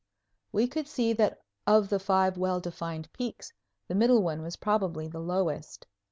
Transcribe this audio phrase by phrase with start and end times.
[0.51, 3.53] We could see that of the five well defined peaks
[3.87, 5.85] the middle one was probably the lowest.